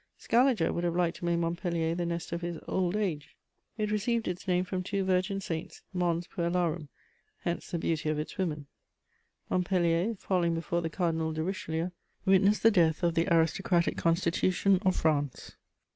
Scaliger 0.17 0.73
would 0.73 0.83
have 0.83 0.95
liked 0.95 1.17
to 1.17 1.25
make 1.25 1.37
Montpellier 1.37 1.93
"the 1.93 2.07
nest 2.07 2.31
of 2.31 2.41
his 2.41 2.57
old 2.67 2.95
age." 2.95 3.35
It 3.77 3.91
received 3.91 4.27
its 4.27 4.47
name 4.47 4.65
from 4.65 4.81
two 4.81 5.03
virgin 5.03 5.39
saints, 5.41 5.83
Mons 5.93 6.25
puellarum: 6.25 6.87
hence 7.41 7.69
the 7.69 7.77
beauty 7.77 8.09
of 8.09 8.17
its 8.17 8.35
women. 8.35 8.65
Montpellier, 9.47 10.15
falling 10.15 10.55
before 10.55 10.81
the 10.81 10.89
Cardinal 10.89 11.33
de 11.33 11.43
Richelieu, 11.43 11.91
witnessed 12.25 12.63
the 12.63 12.71
death 12.71 13.03
of 13.03 13.13
the 13.13 13.31
aristocratic 13.31 13.95
constitution 13.95 14.79
of 14.83 14.95
France. 14.95 15.55